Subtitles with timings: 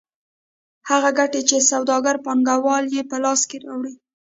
[0.89, 3.93] هغه ګټه چې سوداګر پانګوال یې په لاس راوړي